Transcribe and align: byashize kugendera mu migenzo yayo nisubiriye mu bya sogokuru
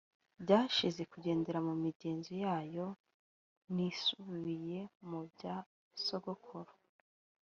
byashize 0.43 1.01
kugendera 1.11 1.59
mu 1.67 1.73
migenzo 1.83 2.31
yayo 2.45 2.87
nisubiriye 3.73 4.79
mu 5.09 5.19
bya 5.29 5.55
sogokuru 6.05 6.71